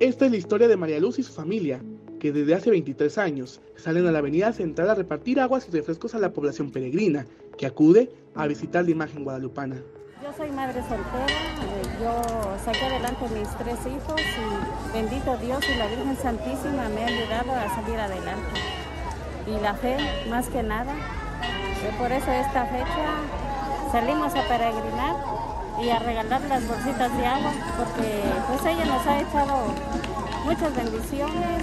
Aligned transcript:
Esta 0.00 0.24
es 0.24 0.32
la 0.32 0.36
historia 0.36 0.66
de 0.66 0.76
María 0.76 0.98
Luz 0.98 1.20
y 1.20 1.22
su 1.22 1.32
familia, 1.32 1.80
que 2.18 2.32
desde 2.32 2.54
hace 2.54 2.70
23 2.70 3.16
años 3.16 3.60
salen 3.76 4.06
a 4.08 4.10
la 4.10 4.18
avenida 4.18 4.52
central 4.52 4.90
a 4.90 4.96
repartir 4.96 5.38
aguas 5.38 5.68
y 5.68 5.70
refrescos 5.70 6.16
a 6.16 6.18
la 6.18 6.32
población 6.32 6.72
peregrina 6.72 7.26
que 7.56 7.64
acude 7.64 8.10
a 8.34 8.48
visitar 8.48 8.84
la 8.84 8.90
imagen 8.90 9.22
guadalupana. 9.22 9.76
Yo 10.20 10.32
soy 10.36 10.50
madre 10.50 10.80
soltera, 10.82 11.26
eh, 11.26 11.82
yo 12.02 12.22
saqué 12.64 12.84
adelante 12.86 13.24
mis 13.38 13.48
tres 13.56 13.78
hijos 13.86 14.20
y 14.20 14.96
bendito 14.96 15.36
Dios 15.36 15.64
y 15.72 15.78
la 15.78 15.86
Virgen 15.86 16.16
Santísima 16.16 16.88
me 16.88 17.04
ha 17.04 17.06
ayudado 17.06 17.52
a 17.52 17.68
salir 17.76 18.00
adelante. 18.00 18.60
Y 19.46 19.62
la 19.62 19.74
fe, 19.74 19.96
más 20.28 20.48
que 20.48 20.62
nada. 20.64 20.92
Eh, 20.92 21.94
por 22.00 22.10
eso 22.10 22.32
esta 22.32 22.66
fecha 22.66 23.92
salimos 23.92 24.34
a 24.34 24.48
peregrinar 24.48 25.53
y 25.82 25.90
a 25.90 25.98
regalar 25.98 26.40
las 26.42 26.66
bolsitas 26.66 27.16
de 27.16 27.26
agua, 27.26 27.52
porque 27.76 28.22
pues 28.48 28.74
ella 28.74 28.84
nos 28.84 29.06
ha 29.06 29.20
echado 29.20 29.74
muchas 30.44 30.76
bendiciones 30.76 31.62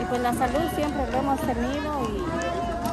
y, 0.00 0.04
pues 0.08 0.20
la 0.20 0.34
salud 0.34 0.60
siempre 0.74 1.10
lo 1.10 1.18
hemos 1.18 1.40
tenido 1.40 2.08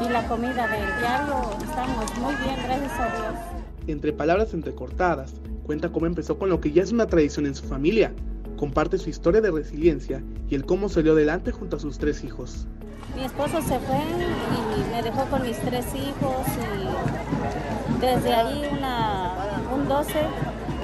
y, 0.01 0.05
y 0.05 0.09
la 0.09 0.27
comida 0.27 0.67
del 0.67 0.85
diario 0.99 1.51
estamos 1.61 2.17
muy 2.17 2.35
bien, 2.35 2.55
gracias 2.63 2.99
a 2.99 3.05
Dios. 3.05 3.39
Entre 3.87 4.13
palabras 4.13 4.53
entrecortadas, 4.53 5.33
cuenta 5.65 5.89
cómo 5.89 6.05
empezó 6.05 6.39
con 6.39 6.49
lo 6.49 6.61
que 6.61 6.71
ya 6.71 6.83
es 6.83 6.91
una 6.91 7.07
tradición 7.07 7.45
en 7.45 7.55
su 7.55 7.65
familia, 7.65 8.13
comparte 8.57 8.97
su 8.97 9.09
historia 9.09 9.41
de 9.41 9.51
resiliencia 9.51 10.23
y 10.49 10.55
el 10.55 10.65
cómo 10.65 10.89
salió 10.89 11.13
adelante 11.13 11.51
junto 11.51 11.77
a 11.77 11.79
sus 11.79 11.97
tres 11.97 12.23
hijos. 12.23 12.67
Mi 13.15 13.25
esposo 13.25 13.61
se 13.61 13.79
fue 13.79 13.97
y 13.97 14.91
me 14.95 15.01
dejó 15.01 15.25
con 15.25 15.41
mis 15.41 15.57
tres 15.59 15.85
hijos 15.95 16.45
y 16.57 17.99
desde 17.99 18.33
ahí 18.33 18.69
una, 18.71 19.33
un 19.73 19.87
12, 19.87 20.13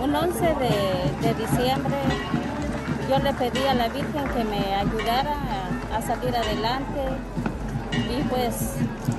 un 0.03 0.15
11 0.15 0.39
de, 1.21 1.33
diciembre 1.33 1.97
yo 3.09 3.19
le 3.19 3.33
pedí 3.33 3.65
a 3.65 3.73
la 3.73 3.87
Virgen 3.89 4.23
que 4.35 4.43
me 4.43 4.75
ayudara 4.75 5.35
a, 5.93 6.01
salir 6.01 6.35
adelante 6.35 7.01
y 7.91 8.23
pues 8.23 8.75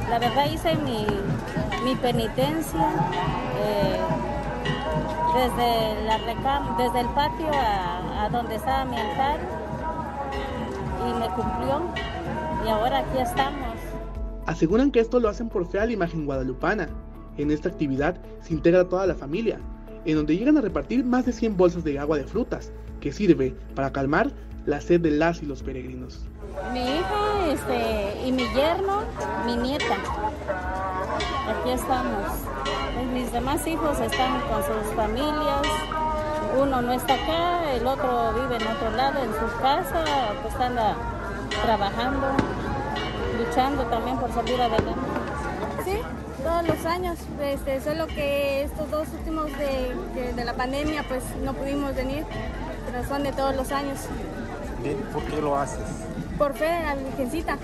la 0.08 0.18
verdad 0.18 0.46
hice 0.46 0.74
mi, 0.76 1.06
penitencia 1.96 2.90
eh, 3.64 3.98
desde, 5.34 6.04
la 6.04 6.18
desde 6.78 7.00
el 7.00 7.06
patio 7.08 7.50
a, 7.52 8.28
donde 8.30 8.56
estaba 8.56 8.84
mi 8.84 8.96
altar 8.96 9.38
y 11.00 11.18
me 11.18 11.28
cumplió 11.28 11.82
y 12.64 12.68
ahora 12.68 12.98
aquí 12.98 13.18
estamos. 13.18 13.76
Aseguran 14.46 14.90
que 14.90 15.00
esto 15.00 15.20
lo 15.20 15.28
hacen 15.28 15.48
por 15.48 15.66
fe 15.66 15.80
a 15.80 15.86
la 15.86 15.92
imagen 15.92 16.26
guadalupana. 16.26 16.88
En 17.38 17.52
esta 17.52 17.68
actividad 17.68 18.16
se 18.42 18.52
integra 18.52 18.88
toda 18.88 19.06
la 19.06 19.14
familia, 19.14 19.60
en 20.04 20.16
donde 20.16 20.36
llegan 20.36 20.58
a 20.58 20.60
repartir 20.60 21.04
más 21.04 21.24
de 21.24 21.32
100 21.32 21.56
bolsas 21.56 21.84
de 21.84 21.98
agua 21.98 22.18
de 22.18 22.24
frutas, 22.24 22.72
que 23.00 23.12
sirve 23.12 23.54
para 23.76 23.92
calmar 23.92 24.32
la 24.66 24.80
sed 24.80 25.00
de 25.00 25.12
las 25.12 25.40
y 25.42 25.46
los 25.46 25.62
peregrinos. 25.62 26.26
Mi 26.72 26.80
hija 26.80 27.46
este, 27.52 28.26
y 28.26 28.32
mi 28.32 28.42
yerno, 28.54 29.02
mi 29.46 29.56
nieta. 29.56 29.94
Aquí 31.48 31.70
estamos. 31.70 32.24
Pues 32.94 33.06
mis 33.06 33.32
demás 33.32 33.66
hijos 33.66 34.00
están 34.00 34.40
con 34.42 34.62
sus 34.64 34.94
familias. 34.94 35.62
Uno 36.60 36.82
no 36.82 36.92
está 36.92 37.14
acá, 37.14 37.72
el 37.72 37.86
otro 37.86 38.32
vive 38.34 38.56
en 38.56 38.66
otro 38.66 38.90
lado, 38.96 39.22
en 39.22 39.30
su 39.30 39.60
casa, 39.60 40.04
pues 40.42 40.54
anda 40.56 40.96
trabajando, 41.64 42.26
luchando 43.38 43.84
también 43.84 44.18
por 44.18 44.32
salir 44.32 44.60
adelante. 44.60 45.07
Todos 46.42 46.66
los 46.66 46.86
años, 46.86 47.18
este, 47.42 47.80
solo 47.80 48.06
que 48.06 48.62
estos 48.62 48.90
dos 48.90 49.08
últimos 49.18 49.46
de, 49.58 50.32
de 50.32 50.44
la 50.44 50.54
pandemia 50.54 51.04
pues 51.08 51.22
no 51.42 51.52
pudimos 51.52 51.94
venir 51.94 52.24
pero 52.90 53.06
son 53.06 53.22
de 53.22 53.32
todos 53.32 53.54
los 53.54 53.70
años. 53.72 53.98
¿Por 55.12 55.22
qué 55.24 55.42
lo 55.42 55.56
haces? 55.56 55.84
Por 56.38 56.54
fe 56.54 56.68
a 56.68 56.94
la 56.94 57.02
Virgencita. 57.02 57.58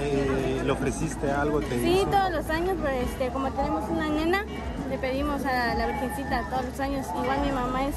Eh, 0.00 0.62
¿Le 0.64 0.72
ofreciste 0.72 1.30
algo? 1.30 1.60
Te 1.60 1.78
sí, 1.78 2.02
todos 2.10 2.32
los 2.32 2.48
años, 2.50 2.76
pues, 2.80 3.08
este, 3.08 3.28
como 3.28 3.50
tenemos 3.52 3.88
una 3.88 4.08
nena, 4.08 4.44
le 4.88 4.98
pedimos 4.98 5.44
a 5.44 5.74
la 5.74 5.86
Virgencita 5.86 6.48
todos 6.50 6.64
los 6.64 6.80
años. 6.80 7.06
Igual 7.22 7.40
mi 7.42 7.52
mamá 7.52 7.86
es 7.86 7.94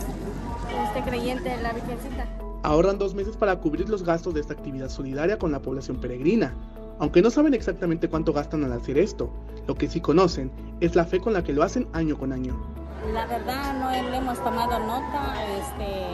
este, 0.87 1.09
creyente 1.09 1.49
de 1.49 1.61
la 1.61 1.73
Virgencita. 1.73 2.27
Ahorran 2.63 2.97
dos 2.97 3.13
meses 3.13 3.37
para 3.37 3.55
cubrir 3.57 3.89
los 3.89 4.03
gastos 4.03 4.33
de 4.33 4.41
esta 4.41 4.53
actividad 4.53 4.89
solidaria 4.89 5.37
con 5.37 5.51
la 5.51 5.61
población 5.61 5.97
peregrina. 5.97 6.53
Aunque 6.99 7.21
no 7.21 7.29
saben 7.29 7.53
exactamente 7.53 8.09
cuánto 8.09 8.31
gastan 8.31 8.63
al 8.63 8.71
hacer 8.71 8.97
esto, 8.97 9.29
lo 9.67 9.75
que 9.75 9.89
sí 9.89 9.99
conocen 9.99 10.49
es 10.79 10.95
la 10.95 11.03
fe 11.05 11.19
con 11.19 11.33
la 11.33 11.43
que 11.43 11.51
lo 11.51 11.63
hacen 11.63 11.89
año 11.93 12.17
con 12.17 12.31
año. 12.31 12.55
La 13.13 13.25
verdad 13.25 13.73
no 13.73 13.91
hemos 13.91 14.41
tomado 14.43 14.79
nota, 14.79 15.35
este, 15.59 16.05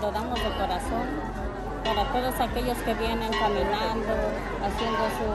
lo 0.00 0.10
damos 0.10 0.42
de 0.42 0.50
corazón 0.58 1.06
para 1.84 2.10
todos 2.12 2.40
aquellos 2.40 2.78
que 2.78 2.94
vienen 2.94 3.30
caminando, 3.32 4.14
haciendo 4.64 5.10
su, 5.18 5.26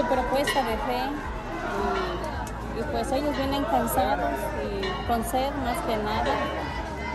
su 0.00 0.06
propuesta 0.06 0.62
de 0.62 0.76
fe. 0.76 1.00
Y, 2.78 2.82
pues 2.92 3.10
ellos 3.10 3.34
vienen 3.36 3.64
cansados 3.64 4.38
y 4.62 4.82
con 5.08 5.24
ser 5.24 5.52
más 5.64 5.78
que 5.86 5.96
nada 5.96 6.34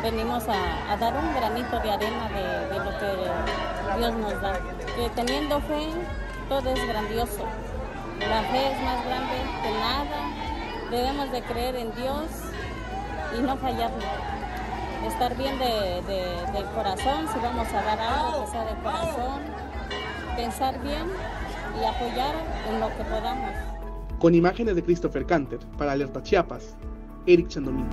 venimos 0.02 0.44
a, 0.48 0.96
dar 0.98 1.14
un 1.16 1.34
granito 1.34 1.80
de 1.80 1.92
arena 1.92 2.30
de, 2.30 2.80
lo 2.80 2.92
que 3.00 3.98
Dios 3.98 4.14
nos 4.14 4.42
da. 4.42 4.60
Teniendo 5.16 5.60
fe 5.62 5.90
todo 6.50 6.70
es 6.70 6.88
grandioso. 6.88 7.46
La 8.20 8.42
fe 8.44 8.72
es 8.72 8.84
más 8.84 9.06
grande 9.06 9.36
que 9.64 9.72
nada 9.80 10.32
Debemos 10.92 11.32
de 11.32 11.42
creer 11.44 11.78
en 11.78 11.96
Dios 11.96 12.28
y 13.38 13.42
no 13.42 13.56
fallarle. 13.56 14.06
Estar 15.08 15.38
bien 15.38 15.58
de, 15.58 16.02
del 16.52 16.66
corazón, 16.76 17.28
si 17.32 17.40
vamos 17.40 17.70
a 17.70 17.82
dar 17.82 17.98
algo 17.98 18.44
que 18.44 18.52
sea 18.52 18.66
de 18.66 18.82
corazón, 18.82 19.40
pensar 20.36 20.84
bien 20.84 21.08
y 21.82 21.86
apoyar 21.86 22.36
en 22.70 22.82
lo 22.82 22.90
que 22.90 23.04
podamos. 23.06 23.52
Con 24.20 24.36
imágenes 24.36 24.76
de 24.76 24.84
Christopher 24.84 25.26
Canter 25.26 25.60
para 25.78 25.94
Alerta 25.94 26.22
Chiapas, 26.22 26.76
Eric 27.26 27.48
Chandomín. 27.48 27.88